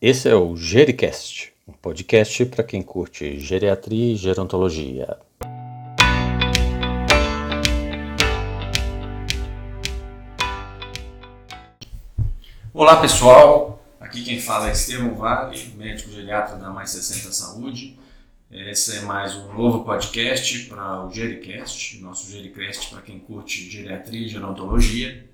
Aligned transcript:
Esse 0.00 0.28
é 0.28 0.34
o 0.36 0.56
Gericast, 0.56 1.52
um 1.66 1.72
podcast 1.72 2.46
para 2.46 2.62
quem 2.62 2.80
curte 2.84 3.40
geriatria 3.40 4.12
e 4.12 4.16
gerontologia. 4.16 5.18
Olá 12.72 13.00
pessoal, 13.00 13.84
aqui 13.98 14.22
quem 14.22 14.40
fala 14.40 14.68
é 14.68 14.72
Estevão 14.72 15.16
Vale, 15.16 15.58
médico 15.76 16.12
geriatra 16.12 16.54
da 16.54 16.70
Mais 16.70 16.90
60 16.90 17.32
Saúde. 17.32 17.98
Esse 18.52 18.98
é 18.98 19.00
mais 19.00 19.34
um 19.34 19.52
novo 19.52 19.84
podcast 19.84 20.66
para 20.66 21.06
o 21.06 21.10
Gericast, 21.10 22.00
nosso 22.00 22.30
Gericast 22.30 22.88
para 22.90 23.02
quem 23.02 23.18
curte 23.18 23.68
geriatria 23.68 24.26
e 24.26 24.28
gerontologia. 24.28 25.28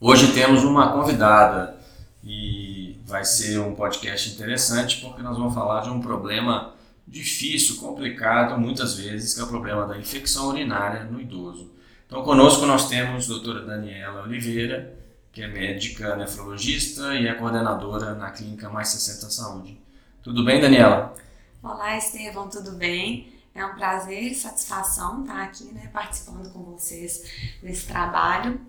Hoje 0.00 0.32
temos 0.32 0.62
uma 0.62 0.92
convidada 0.92 1.82
e 2.22 2.71
vai 3.04 3.24
ser 3.24 3.58
um 3.58 3.74
podcast 3.74 4.30
interessante 4.30 5.00
porque 5.00 5.22
nós 5.22 5.36
vamos 5.36 5.54
falar 5.54 5.82
de 5.82 5.90
um 5.90 6.00
problema 6.00 6.74
difícil, 7.06 7.76
complicado, 7.76 8.58
muitas 8.58 8.94
vezes, 8.94 9.34
que 9.34 9.40
é 9.40 9.44
o 9.44 9.48
problema 9.48 9.86
da 9.86 9.98
infecção 9.98 10.48
urinária 10.48 11.04
no 11.04 11.20
idoso. 11.20 11.70
Então, 12.06 12.22
conosco 12.22 12.64
nós 12.66 12.88
temos 12.88 13.24
a 13.24 13.28
doutora 13.28 13.64
Daniela 13.64 14.22
Oliveira, 14.22 14.96
que 15.32 15.42
é 15.42 15.48
médica 15.48 16.14
nefrologista 16.16 17.14
e 17.14 17.26
é 17.26 17.34
coordenadora 17.34 18.14
na 18.14 18.30
clínica 18.30 18.68
Mais 18.68 18.88
60 18.88 19.30
Saúde. 19.30 19.80
Tudo 20.22 20.44
bem, 20.44 20.60
Daniela? 20.60 21.14
Olá, 21.62 21.96
Estevão, 21.96 22.48
tudo 22.48 22.72
bem? 22.72 23.32
É 23.54 23.64
um 23.64 23.74
prazer 23.74 24.22
e 24.22 24.34
satisfação 24.34 25.22
estar 25.22 25.42
aqui 25.42 25.64
né, 25.72 25.90
participando 25.92 26.50
com 26.52 26.62
vocês 26.62 27.58
desse 27.62 27.86
trabalho. 27.86 28.60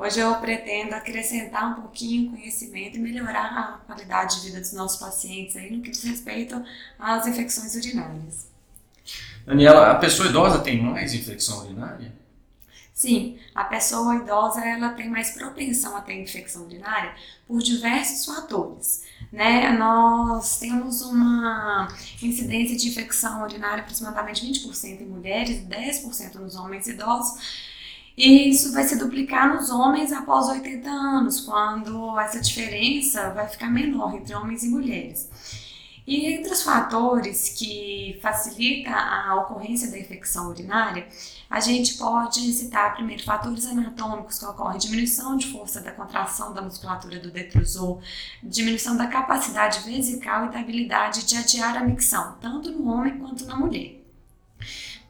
Hoje 0.00 0.18
eu 0.18 0.34
pretendo 0.36 0.94
acrescentar 0.94 1.72
um 1.72 1.82
pouquinho 1.82 2.30
conhecimento 2.30 2.96
e 2.96 2.98
melhorar 2.98 3.44
a 3.44 3.84
qualidade 3.84 4.36
de 4.36 4.46
vida 4.46 4.58
dos 4.58 4.72
nossos 4.72 4.98
pacientes 4.98 5.54
aí 5.56 5.70
no 5.70 5.82
que 5.82 5.90
diz 5.90 6.02
respeito 6.02 6.64
às 6.98 7.26
infecções 7.26 7.74
urinárias. 7.74 8.46
Daniela, 9.44 9.90
a 9.90 9.96
pessoa 9.96 10.30
idosa 10.30 10.60
tem 10.60 10.80
mais 10.80 11.12
infecção 11.12 11.66
urinária? 11.66 12.14
Sim, 12.94 13.38
a 13.54 13.64
pessoa 13.64 14.16
idosa 14.16 14.64
ela 14.64 14.88
tem 14.94 15.06
mais 15.06 15.32
propensão 15.32 15.94
a 15.94 16.00
ter 16.00 16.14
infecção 16.14 16.64
urinária 16.64 17.14
por 17.46 17.60
diversos 17.60 18.24
fatores. 18.24 19.04
Né? 19.30 19.70
Nós 19.72 20.58
temos 20.58 21.02
uma 21.02 21.88
incidência 22.22 22.74
de 22.74 22.88
infecção 22.88 23.42
urinária 23.42 23.82
aproximadamente 23.82 24.46
20% 24.46 25.02
em 25.02 25.06
mulheres 25.06 25.58
e 25.58 25.66
10% 25.66 26.36
nos 26.36 26.56
homens 26.56 26.88
idosos 26.88 27.69
e 28.20 28.50
isso 28.50 28.70
vai 28.72 28.84
se 28.84 28.98
duplicar 28.98 29.54
nos 29.54 29.70
homens 29.70 30.12
após 30.12 30.46
80 30.48 30.90
anos, 30.90 31.40
quando 31.40 32.20
essa 32.20 32.38
diferença 32.38 33.30
vai 33.30 33.48
ficar 33.48 33.70
menor 33.70 34.14
entre 34.14 34.34
homens 34.34 34.62
e 34.62 34.68
mulheres. 34.68 35.30
E 36.06 36.26
entre 36.26 36.52
os 36.52 36.62
fatores 36.62 37.48
que 37.56 38.18
facilitam 38.20 38.92
a 38.92 39.36
ocorrência 39.36 39.90
da 39.90 39.98
infecção 39.98 40.50
urinária, 40.50 41.08
a 41.48 41.60
gente 41.60 41.94
pode 41.94 42.40
citar 42.52 42.94
primeiro 42.94 43.24
fatores 43.24 43.64
anatômicos 43.64 44.38
que 44.38 44.44
ocorrem 44.44 44.78
diminuição 44.78 45.38
de 45.38 45.46
força 45.50 45.80
da 45.80 45.92
contração 45.92 46.52
da 46.52 46.60
musculatura 46.60 47.18
do 47.20 47.30
detrusor, 47.30 48.02
diminuição 48.42 48.98
da 48.98 49.06
capacidade 49.06 49.80
vesical 49.80 50.44
e 50.44 50.50
da 50.50 50.60
habilidade 50.60 51.24
de 51.24 51.36
adiar 51.38 51.74
a 51.74 51.84
micção, 51.84 52.36
tanto 52.38 52.70
no 52.70 52.86
homem 52.92 53.18
quanto 53.18 53.46
na 53.46 53.56
mulher. 53.56 53.98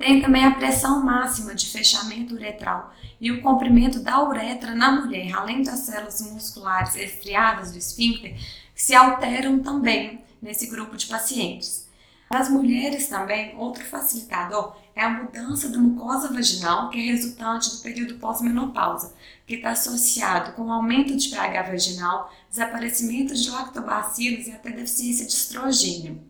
Tem 0.00 0.18
também 0.18 0.46
a 0.46 0.52
pressão 0.52 1.04
máxima 1.04 1.54
de 1.54 1.66
fechamento 1.66 2.34
uretral 2.34 2.90
e 3.20 3.30
o 3.30 3.42
comprimento 3.42 4.00
da 4.00 4.26
uretra 4.26 4.74
na 4.74 4.92
mulher, 4.92 5.30
além 5.34 5.62
das 5.62 5.80
células 5.80 6.22
musculares 6.22 6.96
estriadas 6.96 7.70
do 7.70 7.76
esfíncter, 7.76 8.34
que 8.74 8.82
se 8.82 8.94
alteram 8.94 9.58
também 9.58 10.24
nesse 10.40 10.68
grupo 10.68 10.96
de 10.96 11.04
pacientes. 11.06 11.86
Nas 12.30 12.48
mulheres 12.48 13.08
também, 13.08 13.54
outro 13.58 13.84
facilitador 13.84 14.74
é 14.96 15.04
a 15.04 15.10
mudança 15.10 15.68
da 15.68 15.76
mucosa 15.76 16.32
vaginal, 16.32 16.88
que 16.88 16.98
é 16.98 17.12
resultante 17.12 17.70
do 17.70 17.82
período 17.82 18.14
pós-menopausa, 18.14 19.14
que 19.46 19.56
está 19.56 19.72
associado 19.72 20.52
com 20.52 20.72
aumento 20.72 21.14
de 21.14 21.28
pH 21.28 21.62
vaginal, 21.64 22.32
desaparecimento 22.48 23.34
de 23.34 23.50
lactobacilos 23.50 24.46
e 24.46 24.52
até 24.52 24.70
deficiência 24.70 25.26
de 25.26 25.32
estrogênio. 25.34 26.29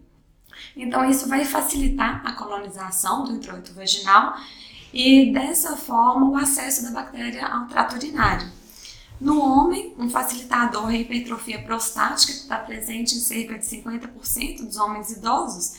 Então, 0.76 1.09
isso 1.09 1.28
vai 1.28 1.44
facilitar 1.44 2.22
a 2.25 2.32
colonização 2.32 3.25
do 3.25 3.32
introito 3.32 3.72
vaginal 3.75 4.37
e, 4.93 5.32
dessa 5.32 5.76
forma, 5.76 6.28
o 6.28 6.37
acesso 6.37 6.82
da 6.82 6.91
bactéria 6.91 7.47
ao 7.47 7.66
trato 7.66 7.97
urinário. 7.97 8.48
No 9.20 9.38
homem, 9.41 9.94
um 9.99 10.09
facilitador 10.09 10.91
é 10.91 10.97
a 10.97 11.00
hipertrofia 11.00 11.62
prostática, 11.62 12.32
que 12.32 12.38
está 12.38 12.56
presente 12.56 13.15
em 13.15 13.20
cerca 13.20 13.59
de 13.59 13.66
50% 13.66 14.65
dos 14.65 14.76
homens 14.78 15.10
idosos, 15.10 15.75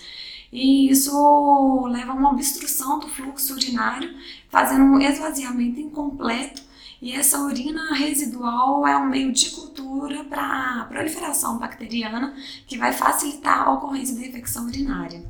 e 0.51 0.91
isso 0.91 1.87
leva 1.87 2.11
a 2.11 2.15
uma 2.15 2.31
obstrução 2.31 2.99
do 2.99 3.07
fluxo 3.07 3.53
urinário, 3.53 4.13
fazendo 4.49 4.83
um 4.83 4.99
esvaziamento 4.99 5.79
incompleto 5.79 6.61
e 7.01 7.13
essa 7.13 7.39
urina 7.39 7.95
residual 7.95 8.85
é 8.85 8.95
um 8.95 9.09
meio 9.09 9.31
de 9.33 9.49
cultura 9.49 10.23
para 10.25 10.81
a 10.81 10.85
proliferação 10.85 11.57
bacteriana 11.57 12.35
que 12.67 12.77
vai 12.77 12.93
facilitar 12.93 13.67
a 13.67 13.73
ocorrência 13.73 14.15
da 14.15 14.27
infecção 14.27 14.67
urinária. 14.67 15.23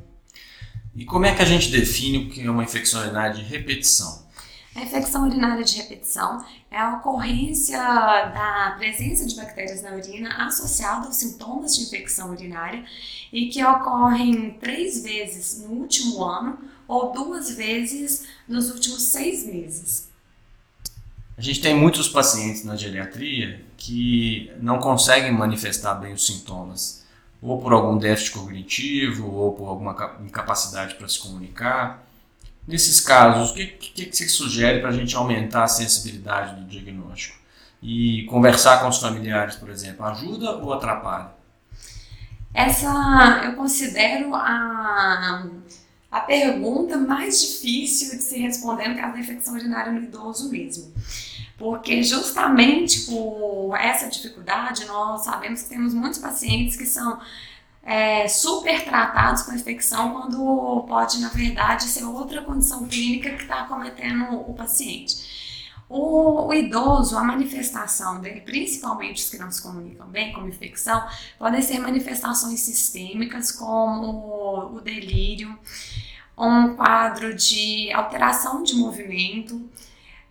E 0.94 1.06
como 1.06 1.24
é 1.24 1.34
que 1.34 1.40
a 1.40 1.46
gente 1.46 1.70
define 1.70 2.18
o 2.18 2.30
que 2.30 2.42
é 2.42 2.50
uma 2.50 2.62
infecção 2.62 3.00
urinária 3.00 3.34
de 3.34 3.42
repetição? 3.42 4.20
A 4.74 4.82
infecção 4.82 5.26
urinária 5.26 5.64
de 5.64 5.76
repetição 5.76 6.44
é 6.70 6.78
a 6.78 6.96
ocorrência 6.96 7.78
da 7.78 8.74
presença 8.78 9.26
de 9.26 9.34
bactérias 9.34 9.82
na 9.82 9.94
urina 9.94 10.46
associada 10.46 11.06
aos 11.06 11.16
sintomas 11.16 11.76
de 11.76 11.84
infecção 11.84 12.30
urinária 12.30 12.84
e 13.32 13.48
que 13.48 13.64
ocorrem 13.64 14.58
três 14.60 15.02
vezes 15.02 15.62
no 15.62 15.74
último 15.74 16.22
ano 16.22 16.58
ou 16.86 17.12
duas 17.12 17.54
vezes 17.54 18.26
nos 18.46 18.70
últimos 18.70 19.02
seis 19.02 19.46
meses. 19.46 20.11
A 21.42 21.44
gente 21.44 21.60
tem 21.60 21.76
muitos 21.76 22.06
pacientes 22.06 22.64
na 22.64 22.76
geriatria 22.76 23.64
que 23.76 24.52
não 24.60 24.78
conseguem 24.78 25.32
manifestar 25.32 25.94
bem 25.94 26.12
os 26.12 26.24
sintomas, 26.24 27.04
ou 27.42 27.60
por 27.60 27.72
algum 27.72 27.98
déficit 27.98 28.38
cognitivo, 28.38 29.28
ou 29.28 29.52
por 29.52 29.66
alguma 29.66 29.92
incapacidade 30.20 30.94
para 30.94 31.08
se 31.08 31.18
comunicar. 31.18 32.06
Nesses 32.64 33.00
casos, 33.00 33.50
o 33.50 33.54
que, 33.54 33.66
que, 33.66 34.06
que 34.06 34.16
você 34.16 34.28
sugere 34.28 34.78
para 34.78 34.90
a 34.90 34.92
gente 34.92 35.16
aumentar 35.16 35.64
a 35.64 35.66
sensibilidade 35.66 36.60
do 36.60 36.64
diagnóstico? 36.64 37.36
E 37.82 38.22
conversar 38.26 38.80
com 38.80 38.86
os 38.86 38.98
familiares, 38.98 39.56
por 39.56 39.68
exemplo, 39.68 40.06
ajuda 40.06 40.58
ou 40.58 40.72
atrapalha? 40.72 41.30
Essa 42.54 43.42
eu 43.46 43.56
considero 43.56 44.32
a, 44.32 45.44
a 46.12 46.20
pergunta 46.20 46.96
mais 46.96 47.40
difícil 47.40 48.16
de 48.16 48.22
se 48.22 48.38
responder 48.38 48.88
no 48.88 48.96
caso 48.96 49.14
da 49.14 49.20
infecção 49.20 49.54
urinária 49.54 49.90
no 49.90 50.02
idoso 50.02 50.48
mesmo 50.48 50.92
porque 51.56 52.02
justamente 52.02 53.02
por 53.02 53.76
essa 53.76 54.08
dificuldade 54.08 54.84
nós 54.84 55.22
sabemos 55.22 55.62
que 55.62 55.68
temos 55.68 55.94
muitos 55.94 56.18
pacientes 56.18 56.76
que 56.76 56.84
são 56.84 57.20
é, 57.84 58.28
super 58.28 58.84
tratados 58.84 59.42
com 59.42 59.52
infecção 59.52 60.12
quando 60.12 60.84
pode 60.88 61.20
na 61.20 61.28
verdade 61.28 61.84
ser 61.84 62.04
outra 62.04 62.42
condição 62.42 62.86
clínica 62.86 63.30
que 63.30 63.42
está 63.42 63.60
acometendo 63.60 64.40
o 64.40 64.54
paciente. 64.54 65.62
O, 65.88 66.46
o, 66.46 66.54
idoso, 66.54 67.18
a 67.18 67.22
manifestação 67.22 68.18
dele, 68.18 68.40
principalmente 68.40 69.22
os 69.22 69.28
que 69.28 69.36
não 69.36 69.50
se 69.50 69.60
comunicam 69.60 70.06
bem 70.08 70.32
com 70.32 70.48
infecção, 70.48 71.06
podem 71.38 71.60
ser 71.60 71.78
manifestações 71.80 72.60
sistêmicas 72.60 73.52
como 73.52 74.74
o 74.74 74.80
delírio, 74.80 75.56
um 76.48 76.74
quadro 76.74 77.34
de 77.34 77.92
alteração 77.92 78.62
de 78.62 78.74
movimento, 78.74 79.60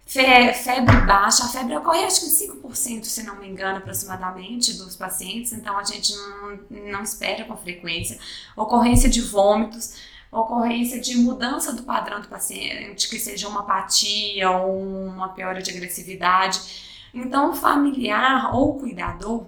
febre 0.06 0.98
baixa, 1.06 1.46
a 1.46 1.48
febre 1.48 1.78
ocorre 1.78 2.04
acho 2.04 2.22
que 2.22 2.48
5%, 2.48 3.06
se 3.06 3.24
não 3.24 3.38
me 3.38 3.48
engano, 3.48 3.78
aproximadamente, 3.78 4.74
dos 4.74 4.96
pacientes, 4.98 5.54
então 5.54 5.78
a 5.78 5.84
gente 5.84 6.14
não, 6.14 6.60
não 6.92 7.04
espera 7.04 7.46
com 7.46 7.56
frequência. 7.56 8.20
Ocorrência 8.58 9.10
de 9.10 9.22
vômitos, 9.22 9.96
ocorrência 10.30 11.00
de 11.00 11.16
mudança 11.18 11.72
do 11.74 11.84
padrão 11.84 12.20
do 12.20 12.28
paciente, 12.28 13.10
que 13.10 13.20
seja 13.20 13.48
uma 13.48 13.62
apatia 13.62 14.52
ou 14.52 15.08
uma 15.08 15.30
piora 15.30 15.62
de 15.62 15.72
agressividade. 15.72 16.60
Então, 17.14 17.52
o 17.52 17.56
familiar 17.56 18.54
ou 18.54 18.72
o 18.72 18.80
cuidador, 18.80 19.46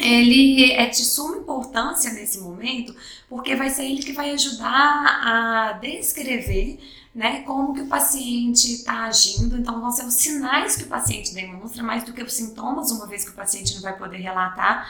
ele 0.00 0.72
é 0.72 0.86
de 0.86 1.04
suma 1.04 1.36
importância 1.36 2.12
nesse 2.12 2.40
momento, 2.40 2.94
porque 3.28 3.54
vai 3.54 3.70
ser 3.70 3.84
ele 3.84 4.02
que 4.02 4.12
vai 4.12 4.30
ajudar 4.30 5.20
a 5.24 5.72
descrever 5.80 6.78
né, 7.14 7.42
como 7.42 7.74
que 7.74 7.80
o 7.80 7.86
paciente 7.86 8.72
está 8.72 9.04
agindo, 9.04 9.58
então 9.58 9.80
vão 9.80 9.90
ser 9.90 10.04
os 10.04 10.14
sinais 10.14 10.76
que 10.76 10.84
o 10.84 10.86
paciente 10.86 11.34
demonstra, 11.34 11.82
mais 11.82 12.04
do 12.04 12.12
que 12.12 12.22
os 12.22 12.32
sintomas, 12.32 12.90
uma 12.92 13.06
vez 13.06 13.24
que 13.24 13.30
o 13.30 13.34
paciente 13.34 13.74
não 13.74 13.82
vai 13.82 13.96
poder 13.96 14.18
relatar. 14.18 14.88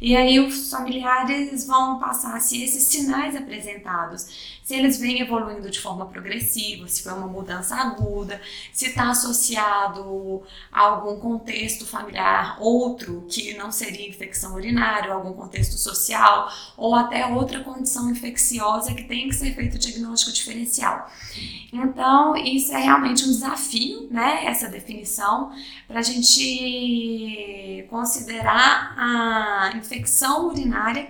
E 0.00 0.16
aí 0.16 0.38
os 0.38 0.70
familiares 0.70 1.66
vão 1.66 1.98
passar 1.98 2.40
se 2.40 2.62
esses 2.62 2.84
sinais 2.84 3.34
apresentados, 3.34 4.58
se 4.66 4.74
eles 4.74 4.98
vêm 4.98 5.20
evoluindo 5.20 5.70
de 5.70 5.78
forma 5.78 6.06
progressiva, 6.06 6.88
se 6.88 7.04
foi 7.04 7.12
uma 7.12 7.28
mudança 7.28 7.76
aguda, 7.76 8.40
se 8.72 8.86
está 8.86 9.10
associado 9.10 10.42
a 10.72 10.80
algum 10.80 11.20
contexto 11.20 11.86
familiar 11.86 12.56
outro 12.60 13.24
que 13.28 13.54
não 13.54 13.70
seria 13.70 14.08
infecção 14.08 14.56
urinária, 14.56 15.12
algum 15.12 15.32
contexto 15.34 15.78
social, 15.78 16.50
ou 16.76 16.96
até 16.96 17.24
outra 17.26 17.62
condição 17.62 18.10
infecciosa 18.10 18.92
que 18.92 19.04
tem 19.04 19.28
que 19.28 19.36
ser 19.36 19.54
feito 19.54 19.76
o 19.76 19.78
diagnóstico 19.78 20.32
diferencial. 20.32 21.08
Então, 21.72 22.36
isso 22.36 22.72
é 22.72 22.80
realmente 22.80 23.22
um 23.22 23.30
desafio, 23.30 24.08
né? 24.10 24.46
Essa 24.46 24.66
definição, 24.66 25.52
para 25.86 26.00
a 26.00 26.02
gente 26.02 27.86
considerar 27.88 28.96
a 28.98 29.70
infecção 29.76 30.48
urinária 30.48 31.08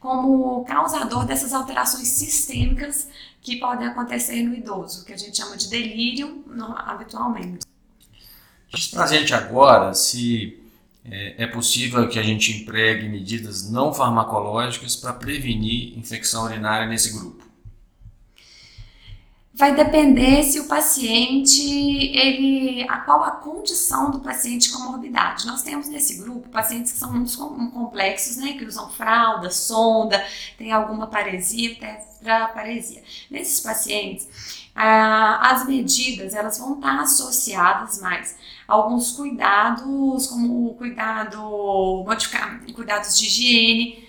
como 0.00 0.64
causador 0.64 1.26
dessas 1.26 1.52
alterações 1.52 2.08
sistêmicas 2.08 3.06
que 3.42 3.56
podem 3.56 3.86
acontecer 3.86 4.42
no 4.42 4.54
idoso, 4.54 5.04
que 5.04 5.12
a 5.12 5.16
gente 5.16 5.36
chama 5.36 5.56
de 5.56 5.68
delírio 5.68 6.42
no, 6.46 6.74
habitualmente. 6.76 7.66
Diz 8.74 8.86
pra 8.88 9.06
gente 9.06 9.34
agora 9.34 9.92
se 9.92 10.58
é, 11.04 11.44
é 11.44 11.46
possível 11.46 12.08
que 12.08 12.18
a 12.18 12.22
gente 12.22 12.62
empregue 12.62 13.08
medidas 13.08 13.70
não 13.70 13.92
farmacológicas 13.92 14.96
para 14.96 15.12
prevenir 15.12 15.96
infecção 15.98 16.44
urinária 16.44 16.86
nesse 16.86 17.12
grupo 17.12 17.49
vai 19.52 19.74
depender 19.74 20.44
se 20.44 20.60
o 20.60 20.68
paciente, 20.68 21.60
ele, 21.60 22.86
a 22.88 22.98
qual 22.98 23.24
a 23.24 23.32
condição 23.32 24.10
do 24.10 24.20
paciente 24.20 24.70
com 24.70 24.78
morbidade. 24.84 25.46
Nós 25.46 25.62
temos 25.62 25.88
nesse 25.88 26.18
grupo 26.18 26.48
pacientes 26.48 26.92
que 26.92 26.98
são 26.98 27.12
muito 27.12 27.36
complexos, 27.70 28.36
né, 28.36 28.52
que 28.52 28.64
usam 28.64 28.88
fralda, 28.90 29.50
sonda, 29.50 30.24
tem 30.56 30.72
alguma 30.72 31.08
paresia, 31.08 31.74
tetraparesia. 31.76 33.02
Nesses 33.30 33.60
pacientes, 33.60 34.28
ah, 34.74 35.50
as 35.50 35.66
medidas 35.66 36.32
elas 36.34 36.58
vão 36.58 36.76
estar 36.76 37.00
associadas 37.00 38.00
mais 38.00 38.36
a 38.68 38.74
alguns 38.74 39.12
cuidados, 39.12 40.28
como 40.28 40.74
cuidado, 40.74 42.04
modificar, 42.06 42.60
cuidados 42.72 43.18
de 43.18 43.26
higiene, 43.26 44.08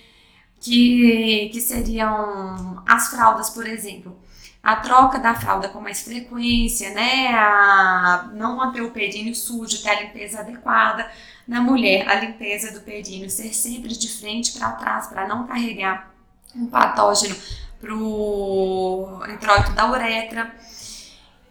que, 0.60 1.50
que 1.52 1.60
seriam 1.60 2.84
as 2.88 3.10
fraldas, 3.10 3.50
por 3.50 3.68
exemplo 3.68 4.21
a 4.64 4.76
troca 4.76 5.18
da 5.18 5.34
fralda 5.34 5.70
com 5.70 5.82
mais 5.82 6.02
frequência, 6.02 6.94
né? 6.94 7.28
A 7.30 8.30
não 8.34 8.58
manter 8.58 8.82
o 8.82 8.92
períneo 8.92 9.34
sujo, 9.34 9.82
ter 9.82 9.90
a 9.90 10.02
limpeza 10.02 10.42
adequada. 10.42 11.10
Na 11.48 11.60
mulher, 11.60 12.08
a 12.08 12.16
limpeza 12.16 12.72
do 12.72 12.82
períneo 12.82 13.30
ser 13.30 13.54
sempre 13.54 13.90
de 13.90 14.08
frente 14.08 14.58
para 14.58 14.72
trás, 14.74 15.08
para 15.08 15.28
não 15.28 15.48
carregar 15.48 16.12
um 16.56 16.68
patógeno 16.68 17.36
para 17.80 17.94
o 17.96 19.24
introito 19.28 19.72
da 19.72 19.90
uretra. 19.90 20.54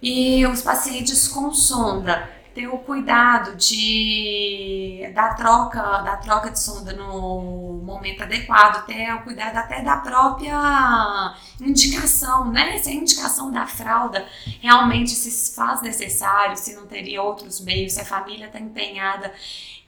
E 0.01 0.47
os 0.47 0.63
pacientes 0.63 1.29
com 1.29 1.53
sonda, 1.53 2.31
ter 2.55 2.67
o 2.69 2.79
cuidado 2.79 3.57
de 3.57 5.11
da 5.15 5.35
troca 5.35 5.81
da 6.03 6.17
troca 6.17 6.51
de 6.51 6.61
sonda 6.61 6.93
no 6.93 7.81
momento 7.85 8.23
adequado, 8.23 8.87
ter 8.87 9.13
o 9.15 9.23
cuidado 9.23 9.57
até 9.57 9.83
da 9.83 9.97
própria 9.97 11.35
indicação, 11.61 12.51
né? 12.51 12.79
Se 12.79 12.91
a 12.91 12.93
indicação 12.93 13.51
da 13.51 13.67
fralda 13.67 14.27
realmente 14.61 15.11
se 15.11 15.55
faz 15.55 15.83
necessário, 15.83 16.57
se 16.57 16.75
não 16.75 16.87
teria 16.87 17.23
outros 17.23 17.61
meios, 17.61 17.93
se 17.93 18.01
a 18.01 18.05
família 18.05 18.47
está 18.47 18.59
empenhada 18.59 19.33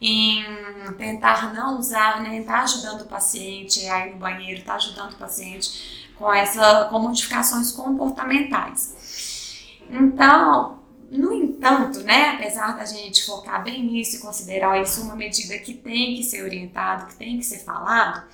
em 0.01 0.45
tentar 0.99 1.55
não 1.55 1.79
usar, 1.79 2.21
né? 2.21 2.39
Está 2.39 2.63
ajudando 2.63 3.03
o 3.03 3.07
paciente 3.07 3.87
a 3.89 4.07
ir 4.07 4.13
no 4.13 4.19
banheiro, 4.19 4.61
está 4.61 4.75
ajudando 4.75 5.13
o 5.13 5.17
paciente 5.17 6.11
com 6.17 6.33
essa 6.33 6.87
com 6.91 6.99
modificações 6.99 7.73
comportamentais. 7.73 8.95
Então, 9.91 10.82
no 11.19 11.33
entanto, 11.33 12.01
né, 12.01 12.31
apesar 12.31 12.77
da 12.77 12.85
gente 12.85 13.25
focar 13.25 13.63
bem 13.63 13.85
nisso 13.85 14.17
e 14.17 14.19
considerar 14.19 14.81
isso 14.81 15.03
uma 15.03 15.15
medida 15.15 15.59
que 15.59 15.75
tem 15.75 16.17
que 16.17 16.23
ser 16.23 16.43
orientado, 16.43 17.07
que 17.07 17.17
tem 17.17 17.39
que 17.39 17.45
ser 17.45 17.59
falado, 17.59 18.25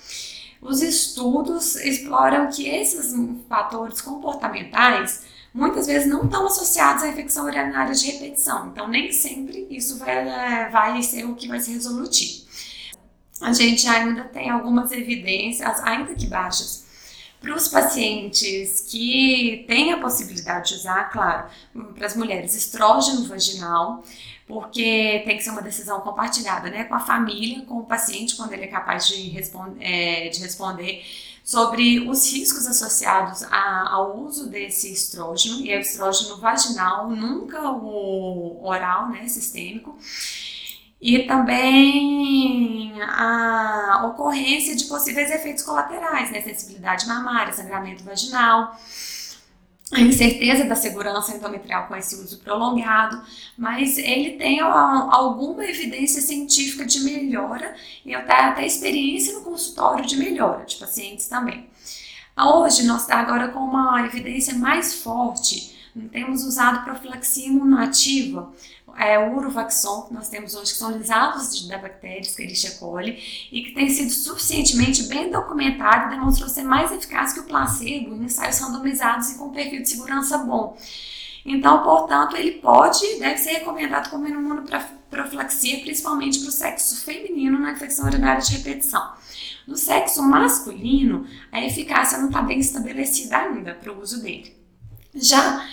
os 0.61 0.81
estudos 0.81 1.75
exploram 1.75 2.49
que 2.49 2.67
esses 2.67 3.13
fatores 3.47 4.01
comportamentais 4.01 5.23
muitas 5.53 5.87
vezes 5.87 6.07
não 6.07 6.25
estão 6.25 6.45
associados 6.45 7.03
à 7.03 7.09
infecção 7.09 7.45
urinária 7.45 7.93
de 7.93 8.11
repetição. 8.11 8.67
Então, 8.67 8.87
nem 8.87 9.11
sempre 9.11 9.67
isso 9.69 9.97
vai, 9.97 10.69
vai 10.69 11.01
ser 11.01 11.25
o 11.25 11.35
que 11.35 11.47
vai 11.47 11.59
ser 11.59 11.73
resolutivo. 11.73 12.47
A 13.41 13.53
gente 13.53 13.87
ainda 13.87 14.25
tem 14.25 14.49
algumas 14.49 14.91
evidências, 14.91 15.79
ainda 15.81 16.13
que 16.13 16.27
baixas, 16.27 16.85
para 17.41 17.55
os 17.55 17.67
pacientes 17.67 18.81
que 18.81 19.63
têm 19.67 19.93
a 19.93 19.99
possibilidade 19.99 20.69
de 20.69 20.75
usar, 20.75 21.09
claro, 21.09 21.49
para 21.95 22.05
as 22.05 22.15
mulheres, 22.15 22.53
estrógeno 22.55 23.25
vaginal, 23.25 24.03
porque 24.45 25.21
tem 25.25 25.37
que 25.37 25.43
ser 25.43 25.51
uma 25.51 25.61
decisão 25.61 26.01
compartilhada 26.01 26.69
né, 26.69 26.83
com 26.83 26.95
a 26.95 26.99
família, 26.99 27.61
com 27.65 27.75
o 27.75 27.85
paciente, 27.85 28.35
quando 28.35 28.51
ele 28.53 28.63
é 28.63 28.67
capaz 28.67 29.07
de, 29.07 29.29
respond 29.29 29.77
é, 29.79 30.27
de 30.29 30.39
responder 30.39 31.03
sobre 31.43 31.99
os 32.07 32.31
riscos 32.31 32.67
associados 32.67 33.43
a, 33.43 33.89
ao 33.89 34.19
uso 34.19 34.49
desse 34.49 34.91
estrógeno, 34.91 35.65
e 35.65 35.71
é 35.71 35.77
o 35.77 35.81
estrógeno 35.81 36.37
vaginal, 36.37 37.09
nunca 37.09 37.71
o 37.71 38.59
oral, 38.63 39.09
né, 39.09 39.27
sistêmico. 39.27 39.97
E 41.01 41.19
também 41.19 43.01
a 43.01 43.78
ocorrência 44.09 44.75
de 44.75 44.85
possíveis 44.85 45.31
efeitos 45.31 45.63
colaterais, 45.63 46.31
né? 46.31 46.41
sensibilidade 46.41 47.07
mamária, 47.07 47.53
sangramento 47.53 48.03
vaginal, 48.03 48.75
a 49.91 50.01
incerteza 50.01 50.65
da 50.65 50.75
segurança 50.75 51.35
endometrial 51.35 51.87
com 51.87 51.95
esse 51.95 52.15
uso 52.15 52.39
prolongado, 52.39 53.21
mas 53.57 53.97
ele 53.97 54.37
tem 54.37 54.59
alguma 54.59 55.65
evidência 55.65 56.21
científica 56.21 56.85
de 56.85 56.99
melhora 56.99 57.75
e 58.05 58.13
até, 58.13 58.33
até 58.33 58.65
experiência 58.65 59.33
no 59.33 59.41
consultório 59.41 60.05
de 60.05 60.15
melhora 60.17 60.63
de 60.65 60.75
pacientes 60.75 61.27
também. 61.27 61.67
Hoje 62.37 62.83
nós 62.83 63.01
está 63.01 63.19
agora 63.19 63.49
com 63.49 63.59
uma 63.59 64.05
evidência 64.05 64.53
mais 64.53 65.01
forte, 65.01 65.75
temos 66.07 66.43
usado 66.43 66.83
profilaxia 66.83 67.47
imunativa, 67.47 68.51
é, 68.97 69.17
o 69.19 69.37
Urovaxon, 69.37 70.03
que 70.03 70.13
nós 70.13 70.29
temos 70.29 70.55
hoje, 70.55 70.71
que 70.73 70.77
são 70.77 70.91
lisados 70.91 71.67
da 71.67 71.77
bactéria 71.77 72.19
Escherichia 72.19 72.71
coli 72.71 73.17
e 73.51 73.63
que 73.63 73.71
tem 73.71 73.89
sido 73.89 74.11
suficientemente 74.11 75.03
bem 75.03 75.29
documentado 75.31 76.07
e 76.07 76.17
demonstrou 76.17 76.49
ser 76.49 76.63
mais 76.63 76.91
eficaz 76.91 77.33
que 77.33 77.39
o 77.39 77.43
placebo 77.43 78.15
em 78.15 78.23
ensaios 78.23 78.59
randomizados 78.59 79.31
e 79.31 79.37
com 79.37 79.49
perfil 79.49 79.81
de 79.81 79.89
segurança 79.89 80.37
bom. 80.39 80.77
Então, 81.45 81.81
portanto, 81.83 82.35
ele 82.35 82.53
pode, 82.53 82.99
deve 83.19 83.37
ser 83.37 83.51
recomendado 83.51 84.09
como 84.09 84.27
imunoprofilaxia, 84.27 85.79
principalmente 85.79 86.39
para 86.39 86.49
o 86.49 86.51
sexo 86.51 87.03
feminino 87.03 87.57
na 87.57 87.71
infecção 87.71 88.05
urinária 88.05 88.41
de 88.41 88.57
repetição. 88.57 89.13
No 89.65 89.77
sexo 89.77 90.21
masculino, 90.23 91.25
a 91.51 91.63
eficácia 91.63 92.17
não 92.17 92.27
está 92.27 92.41
bem 92.41 92.59
estabelecida 92.59 93.37
ainda 93.37 93.73
para 93.73 93.93
o 93.93 94.01
uso 94.01 94.21
dele. 94.21 94.58
Já 95.13 95.65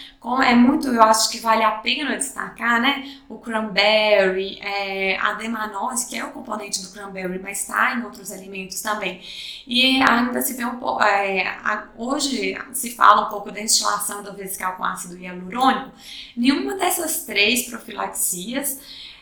é 0.42 0.54
muito, 0.56 0.88
eu 0.88 1.02
acho 1.02 1.30
que 1.30 1.38
vale 1.38 1.62
a 1.62 1.70
pena 1.70 2.16
destacar, 2.16 2.80
né? 2.80 3.16
O 3.28 3.38
cranberry, 3.38 4.58
é, 4.60 5.16
a 5.20 5.34
demanose, 5.34 6.08
que 6.08 6.16
é 6.16 6.24
o 6.24 6.32
componente 6.32 6.82
do 6.82 6.90
cranberry, 6.90 7.38
mas 7.38 7.60
está 7.60 7.94
em 7.94 8.02
outros 8.02 8.32
alimentos 8.32 8.80
também. 8.82 9.20
E 9.66 10.02
ainda 10.02 10.42
se 10.42 10.54
vê 10.54 10.64
um 10.64 10.80
pouco, 10.80 11.00
é, 11.02 11.56
hoje 11.96 12.58
se 12.72 12.96
fala 12.96 13.26
um 13.26 13.30
pouco 13.30 13.52
da 13.52 13.60
instilação 13.60 14.22
do 14.22 14.32
vesical 14.32 14.76
com 14.76 14.84
ácido 14.84 15.16
hialurônico. 15.16 15.92
Nenhuma 16.36 16.74
dessas 16.74 17.24
três 17.24 17.68
profilaxias, 17.68 18.80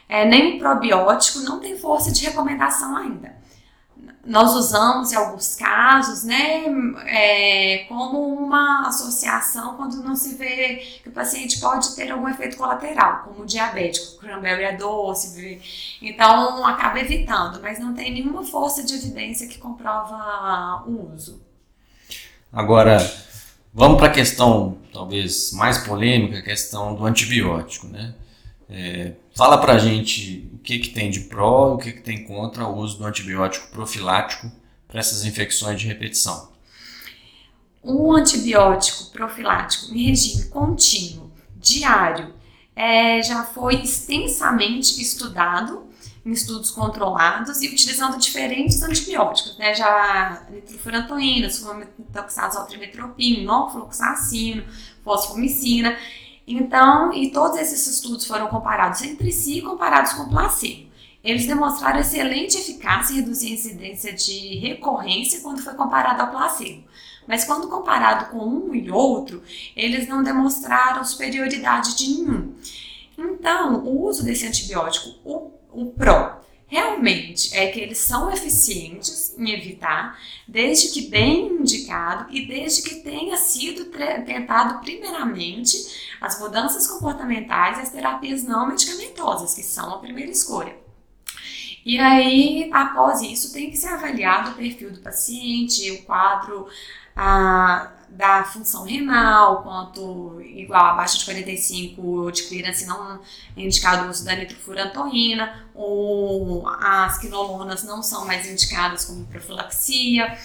é, 0.08 0.24
nem 0.24 0.56
o 0.56 0.58
probiótico, 0.58 1.40
não 1.40 1.60
tem 1.60 1.76
força 1.76 2.10
de 2.10 2.24
recomendação 2.24 2.96
ainda 2.96 3.43
nós 4.26 4.54
usamos 4.54 5.12
em 5.12 5.16
alguns 5.16 5.54
casos, 5.54 6.24
né, 6.24 6.64
é, 7.06 7.84
como 7.88 8.34
uma 8.34 8.88
associação 8.88 9.76
quando 9.76 10.02
não 10.02 10.16
se 10.16 10.34
vê 10.34 10.76
que 11.02 11.08
o 11.08 11.12
paciente 11.12 11.60
pode 11.60 11.94
ter 11.94 12.10
algum 12.10 12.28
efeito 12.28 12.56
colateral, 12.56 13.24
como 13.24 13.44
diabético, 13.44 14.18
cranberry 14.18 14.64
é 14.64 14.76
doce, 14.76 15.60
então 16.00 16.66
acaba 16.66 16.98
evitando, 17.00 17.60
mas 17.60 17.78
não 17.78 17.94
tem 17.94 18.12
nenhuma 18.12 18.44
força 18.44 18.82
de 18.82 18.94
evidência 18.94 19.46
que 19.46 19.58
comprova 19.58 20.84
o 20.86 21.12
uso. 21.14 21.42
Agora, 22.52 22.98
vamos 23.72 23.98
para 23.98 24.06
a 24.06 24.12
questão 24.12 24.78
talvez 24.92 25.52
mais 25.52 25.78
polêmica, 25.78 26.38
a 26.38 26.42
questão 26.42 26.94
do 26.94 27.04
antibiótico, 27.04 27.88
né? 27.88 28.14
É, 28.76 29.12
fala 29.36 29.58
pra 29.58 29.78
gente 29.78 30.50
o 30.52 30.58
que, 30.58 30.80
que 30.80 30.88
tem 30.88 31.08
de 31.08 31.20
pró 31.20 31.74
o 31.74 31.78
que, 31.78 31.92
que 31.92 32.00
tem 32.00 32.24
contra 32.24 32.66
o 32.66 32.76
uso 32.76 32.98
do 32.98 33.04
antibiótico 33.04 33.68
profilático 33.68 34.50
para 34.88 34.98
essas 34.98 35.24
infecções 35.24 35.80
de 35.80 35.86
repetição. 35.86 36.52
O 37.80 38.12
antibiótico 38.12 39.12
profilático 39.12 39.94
em 39.94 40.08
regime 40.08 40.46
contínuo, 40.46 41.30
diário, 41.56 42.34
é, 42.74 43.22
já 43.22 43.44
foi 43.44 43.76
extensamente 43.76 45.00
estudado 45.00 45.84
em 46.26 46.32
estudos 46.32 46.72
controlados 46.72 47.62
e 47.62 47.68
utilizando 47.68 48.18
diferentes 48.18 48.82
antibióticos, 48.82 49.56
né? 49.56 49.72
Já 49.72 50.48
nitrofurantoína, 50.50 51.48
sulfametoxazol, 51.48 52.64
trimetropin, 52.64 53.44
norfloxacino, 53.44 54.64
fosfomicina. 55.04 55.96
Então, 56.46 57.12
e 57.12 57.30
todos 57.30 57.58
esses 57.58 57.86
estudos 57.86 58.26
foram 58.26 58.48
comparados 58.48 59.02
entre 59.02 59.32
si 59.32 59.58
e 59.58 59.62
comparados 59.62 60.12
com 60.12 60.28
placebo. 60.28 60.92
Eles 61.22 61.46
demonstraram 61.46 62.00
excelente 62.00 62.58
eficácia 62.58 63.14
em 63.14 63.16
reduzir 63.16 63.46
a 63.46 63.54
incidência 63.54 64.12
de 64.12 64.56
recorrência 64.58 65.40
quando 65.40 65.62
foi 65.62 65.72
comparado 65.72 66.20
ao 66.20 66.30
placebo. 66.30 66.84
Mas 67.26 67.44
quando 67.44 67.68
comparado 67.68 68.30
com 68.30 68.44
um 68.44 68.74
e 68.74 68.90
outro, 68.90 69.42
eles 69.74 70.06
não 70.06 70.22
demonstraram 70.22 71.02
superioridade 71.02 71.96
de 71.96 72.08
nenhum. 72.10 72.52
Então, 73.16 73.84
o 73.84 74.04
uso 74.04 74.22
desse 74.22 74.46
antibiótico, 74.46 75.14
o, 75.24 75.50
o 75.72 75.86
PRO, 75.92 76.43
realmente 76.74 77.56
é 77.56 77.68
que 77.68 77.78
eles 77.78 77.98
são 77.98 78.32
eficientes 78.32 79.32
em 79.38 79.52
evitar, 79.52 80.18
desde 80.46 80.88
que 80.88 81.08
bem 81.08 81.46
indicado 81.46 82.26
e 82.34 82.48
desde 82.48 82.82
que 82.82 82.96
tenha 82.96 83.36
sido 83.36 83.84
tentado 84.26 84.80
primeiramente 84.80 85.76
as 86.20 86.40
mudanças 86.40 86.88
comportamentais 86.88 87.78
e 87.78 87.82
as 87.82 87.90
terapias 87.90 88.42
não 88.42 88.66
medicamentosas, 88.66 89.54
que 89.54 89.62
são 89.62 89.94
a 89.94 89.98
primeira 89.98 90.32
escolha. 90.32 90.76
E 91.86 91.96
aí, 91.96 92.68
após 92.72 93.22
isso, 93.22 93.52
tem 93.52 93.70
que 93.70 93.76
ser 93.76 93.88
avaliado 93.88 94.50
o 94.50 94.54
perfil 94.54 94.90
do 94.90 94.98
paciente, 94.98 95.92
o 95.92 96.02
quadro 96.02 96.66
a, 97.14 97.92
da 98.16 98.44
função 98.44 98.84
renal, 98.84 99.62
quanto 99.62 100.40
igual 100.40 100.86
abaixo 100.86 101.18
de 101.18 101.24
45 101.24 102.30
de 102.30 102.44
clearance 102.44 102.86
não 102.86 103.14
é 103.14 103.18
indicado 103.56 104.06
o 104.06 104.10
uso 104.10 104.24
da 104.24 104.36
nitrofurantoína, 104.36 105.66
ou 105.74 106.66
as 106.68 107.18
quinolonas 107.18 107.82
não 107.82 108.02
são 108.02 108.24
mais 108.24 108.48
indicadas 108.48 109.04
como 109.04 109.24
profilaxia. 109.26 110.36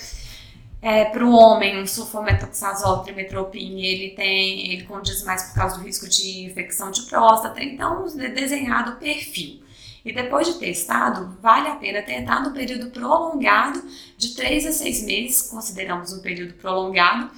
É, 0.81 1.05
para 1.05 1.25
o 1.25 1.31
homem, 1.31 1.81
o 1.81 1.87
sulfametoxazol, 1.87 3.03
trimetropin, 3.03 3.81
ele 3.81 4.11
tem, 4.15 4.71
ele 4.71 4.83
condiz 4.85 5.23
mais 5.23 5.43
por 5.43 5.55
causa 5.55 5.77
do 5.77 5.83
risco 5.83 6.07
de 6.07 6.45
infecção 6.45 6.89
de 6.89 7.01
próstata. 7.03 7.61
Então, 7.61 8.05
desenhado 8.33 8.91
o 8.91 8.95
perfil. 8.95 9.61
E 10.03 10.13
depois 10.13 10.47
de 10.47 10.53
testado, 10.55 11.37
vale 11.41 11.67
a 11.67 11.75
pena 11.75 12.01
tentar 12.01 12.41
no 12.41 12.51
período 12.51 12.89
prolongado 12.89 13.83
de 14.17 14.33
3 14.35 14.67
a 14.67 14.71
6 14.71 15.03
meses, 15.03 15.41
consideramos 15.43 16.13
um 16.13 16.21
período 16.21 16.53
prolongado, 16.53 17.29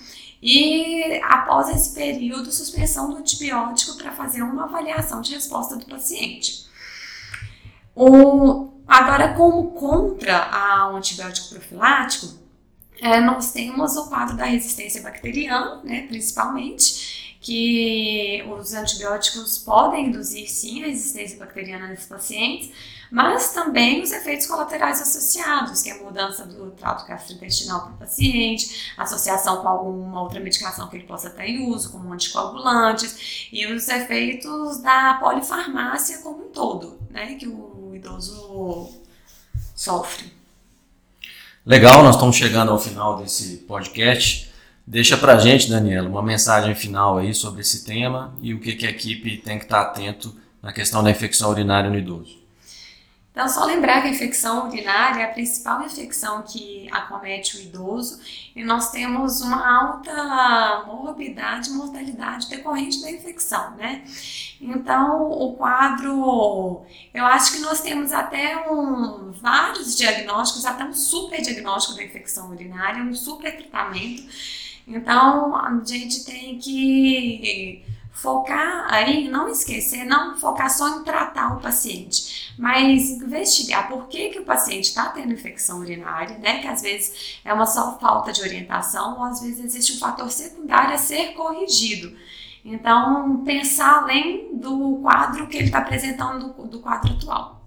e 0.41 1.19
após 1.23 1.69
esse 1.69 1.93
período, 1.93 2.51
suspensão 2.51 3.09
do 3.09 3.17
antibiótico 3.17 3.95
para 3.97 4.11
fazer 4.11 4.41
uma 4.41 4.63
avaliação 4.63 5.21
de 5.21 5.33
resposta 5.33 5.75
do 5.75 5.85
paciente. 5.85 6.65
O, 7.95 8.69
agora, 8.87 9.33
como 9.33 9.71
contra 9.71 10.37
ao 10.49 10.95
antibiótico 10.95 11.49
profilático, 11.49 12.41
é, 12.99 13.19
nós 13.19 13.51
temos 13.51 13.95
o 13.95 14.07
quadro 14.09 14.35
da 14.35 14.45
resistência 14.45 15.01
bacteriana, 15.01 15.81
né, 15.83 16.07
principalmente, 16.07 17.30
que 17.41 18.43
os 18.55 18.71
antibióticos 18.73 19.57
podem 19.57 20.07
induzir 20.07 20.47
sim 20.47 20.83
a 20.83 20.87
resistência 20.87 21.39
bacteriana 21.39 21.87
nesses 21.87 22.05
pacientes, 22.05 22.71
mas 23.11 23.51
também 23.51 24.01
os 24.01 24.11
efeitos 24.11 24.45
colaterais 24.45 25.01
associados, 25.01 25.81
que 25.81 25.89
é 25.89 25.99
a 25.99 26.03
mudança 26.03 26.45
do 26.45 26.69
trato 26.71 27.05
gastrointestinal 27.07 27.81
para 27.81 27.91
o 27.93 27.97
paciente, 27.97 28.93
associação 28.95 29.57
com 29.57 29.67
alguma 29.67 30.21
outra 30.21 30.39
medicação 30.39 30.87
que 30.87 30.97
ele 30.97 31.05
possa 31.05 31.29
estar 31.29 31.45
em 31.45 31.67
uso, 31.67 31.91
como 31.91 32.13
anticoagulantes, 32.13 33.49
e 33.51 33.65
os 33.65 33.89
efeitos 33.89 34.77
da 34.77 35.15
polifarmácia 35.15 36.19
como 36.19 36.45
um 36.45 36.49
todo, 36.51 36.99
né, 37.09 37.33
que 37.35 37.47
o 37.47 37.91
idoso 37.95 38.89
sofre. 39.75 40.31
Legal, 41.65 42.03
nós 42.03 42.15
estamos 42.15 42.35
chegando 42.35 42.71
ao 42.71 42.79
final 42.79 43.17
desse 43.17 43.57
podcast. 43.67 44.50
Deixa 44.91 45.15
para 45.15 45.37
gente, 45.37 45.69
Daniela, 45.69 46.09
uma 46.09 46.21
mensagem 46.21 46.75
final 46.75 47.17
aí 47.17 47.33
sobre 47.33 47.61
esse 47.61 47.85
tema 47.85 48.35
e 48.41 48.53
o 48.53 48.59
que, 48.59 48.75
que 48.75 48.85
a 48.85 48.89
equipe 48.89 49.37
tem 49.37 49.57
que 49.57 49.63
estar 49.63 49.79
atento 49.79 50.35
na 50.61 50.73
questão 50.73 51.01
da 51.01 51.09
infecção 51.09 51.49
urinária 51.49 51.89
no 51.89 51.97
idoso. 51.97 52.37
Então, 53.31 53.47
só 53.47 53.63
lembrar 53.63 54.01
que 54.01 54.09
a 54.09 54.11
infecção 54.11 54.67
urinária 54.67 55.21
é 55.21 55.23
a 55.23 55.29
principal 55.29 55.81
infecção 55.81 56.41
que 56.41 56.89
acomete 56.91 57.55
o 57.55 57.61
idoso 57.61 58.19
e 58.53 58.65
nós 58.65 58.91
temos 58.91 59.39
uma 59.39 59.65
alta 59.65 60.83
morbidade 60.85 61.69
e 61.69 61.71
mortalidade 61.71 62.49
decorrente 62.49 63.01
da 63.01 63.09
infecção, 63.09 63.71
né? 63.77 64.03
Então, 64.59 65.31
o 65.31 65.53
quadro, 65.53 66.85
eu 67.13 67.25
acho 67.25 67.53
que 67.53 67.59
nós 67.59 67.79
temos 67.79 68.11
até 68.11 68.69
um, 68.69 69.31
vários 69.31 69.95
diagnósticos, 69.95 70.65
até 70.65 70.83
um 70.83 70.93
super 70.93 71.41
diagnóstico 71.41 71.95
da 71.95 72.03
infecção 72.03 72.49
urinária, 72.49 73.01
um 73.01 73.13
super 73.13 73.55
tratamento 73.55 74.23
então, 74.87 75.55
a 75.55 75.81
gente 75.85 76.25
tem 76.25 76.57
que 76.57 77.83
focar 78.11 78.85
aí, 78.93 79.27
não 79.29 79.47
esquecer, 79.47 80.03
não 80.03 80.37
focar 80.37 80.69
só 80.69 80.99
em 80.99 81.03
tratar 81.03 81.55
o 81.55 81.59
paciente, 81.59 82.53
mas 82.57 83.09
investigar 83.09 83.87
por 83.87 84.07
que, 84.07 84.29
que 84.29 84.39
o 84.39 84.45
paciente 84.45 84.85
está 84.85 85.09
tendo 85.09 85.33
infecção 85.33 85.79
urinária, 85.79 86.37
né? 86.37 86.59
Que 86.59 86.67
às 86.67 86.81
vezes 86.81 87.39
é 87.43 87.51
uma 87.51 87.65
só 87.65 87.97
falta 87.99 88.31
de 88.31 88.41
orientação, 88.41 89.17
ou 89.17 89.23
às 89.23 89.41
vezes 89.41 89.63
existe 89.63 89.93
um 89.93 89.99
fator 89.99 90.29
secundário 90.29 90.93
a 90.93 90.97
ser 90.97 91.33
corrigido. 91.33 92.15
Então, 92.63 93.43
pensar 93.43 94.03
além 94.03 94.55
do 94.55 94.99
quadro 95.01 95.47
que 95.47 95.57
ele 95.57 95.65
está 95.65 95.79
apresentando 95.79 96.53
do, 96.53 96.67
do 96.67 96.79
quadro 96.79 97.13
atual. 97.13 97.59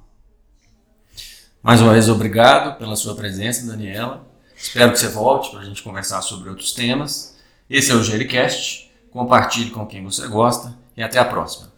Mais 1.61 1.81
uma 1.81 1.93
vez, 1.93 2.09
obrigado 2.09 2.79
pela 2.79 2.95
sua 2.95 3.17
presença, 3.17 3.67
Daniela. 3.67 4.34
Espero 4.65 4.93
que 4.93 4.99
você 4.99 5.09
volte 5.09 5.51
para 5.51 5.61
a 5.61 5.65
gente 5.65 5.83
conversar 5.83 6.23
sobre 6.23 6.49
outros 6.49 6.73
temas. 6.73 7.37
Esse 7.69 7.93
é 7.93 7.95
o 7.95 8.03
Gericast. 8.03 8.91
Compartilhe 9.11 9.71
com 9.71 9.87
quem 9.87 10.03
você 10.03 10.27
gosta 10.27 10.75
e 10.97 11.03
até 11.03 11.19
a 11.19 11.25
próxima. 11.25 11.71